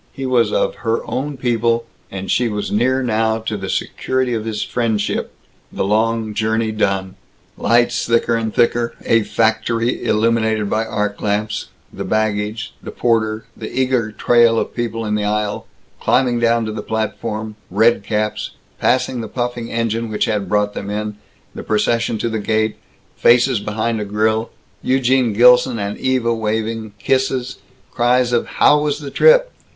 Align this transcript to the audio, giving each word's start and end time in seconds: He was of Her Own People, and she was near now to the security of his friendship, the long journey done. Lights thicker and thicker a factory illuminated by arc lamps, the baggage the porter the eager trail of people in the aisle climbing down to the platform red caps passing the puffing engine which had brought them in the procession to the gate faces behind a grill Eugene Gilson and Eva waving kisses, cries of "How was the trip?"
He 0.11 0.25
was 0.25 0.51
of 0.51 0.73
Her 0.81 1.05
Own 1.07 1.37
People, 1.37 1.85
and 2.09 2.31
she 2.31 2.47
was 2.49 2.71
near 2.71 3.03
now 3.03 3.37
to 3.37 3.55
the 3.55 3.69
security 3.69 4.33
of 4.33 4.45
his 4.45 4.63
friendship, 4.63 5.31
the 5.71 5.85
long 5.85 6.33
journey 6.33 6.71
done. 6.71 7.17
Lights 7.55 8.07
thicker 8.07 8.33
and 8.33 8.51
thicker 8.51 8.95
a 9.05 9.21
factory 9.21 10.03
illuminated 10.03 10.71
by 10.71 10.87
arc 10.87 11.21
lamps, 11.21 11.67
the 11.93 12.03
baggage 12.03 12.73
the 12.81 12.89
porter 12.89 13.45
the 13.55 13.71
eager 13.71 14.11
trail 14.11 14.57
of 14.57 14.73
people 14.73 15.05
in 15.05 15.13
the 15.13 15.23
aisle 15.23 15.67
climbing 15.99 16.39
down 16.39 16.65
to 16.65 16.71
the 16.71 16.81
platform 16.81 17.55
red 17.69 18.01
caps 18.03 18.55
passing 18.79 19.21
the 19.21 19.27
puffing 19.27 19.69
engine 19.71 20.09
which 20.09 20.25
had 20.25 20.49
brought 20.49 20.73
them 20.73 20.89
in 20.89 21.17
the 21.53 21.61
procession 21.61 22.17
to 22.17 22.27
the 22.27 22.39
gate 22.39 22.75
faces 23.15 23.59
behind 23.59 24.01
a 24.01 24.05
grill 24.05 24.49
Eugene 24.81 25.31
Gilson 25.31 25.77
and 25.77 25.95
Eva 25.99 26.33
waving 26.33 26.95
kisses, 26.97 27.59
cries 27.91 28.33
of 28.33 28.47
"How 28.57 28.81
was 28.81 28.97
the 28.97 29.11
trip?" 29.11 29.51